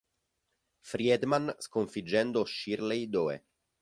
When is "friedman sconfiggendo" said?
0.81-2.43